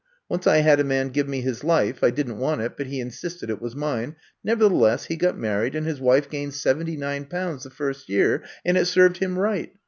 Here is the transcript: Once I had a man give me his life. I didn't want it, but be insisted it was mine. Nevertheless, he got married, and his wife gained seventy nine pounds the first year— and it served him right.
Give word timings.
Once 0.27 0.47
I 0.47 0.61
had 0.61 0.79
a 0.79 0.83
man 0.83 1.09
give 1.09 1.29
me 1.29 1.41
his 1.41 1.63
life. 1.63 2.03
I 2.03 2.09
didn't 2.09 2.39
want 2.39 2.59
it, 2.61 2.75
but 2.75 2.87
be 2.89 2.99
insisted 2.99 3.51
it 3.51 3.61
was 3.61 3.75
mine. 3.75 4.15
Nevertheless, 4.43 5.05
he 5.05 5.15
got 5.15 5.37
married, 5.37 5.75
and 5.75 5.85
his 5.85 6.01
wife 6.01 6.27
gained 6.27 6.55
seventy 6.55 6.97
nine 6.97 7.25
pounds 7.25 7.65
the 7.65 7.69
first 7.69 8.09
year— 8.09 8.41
and 8.65 8.77
it 8.79 8.85
served 8.85 9.17
him 9.17 9.37
right. 9.37 9.73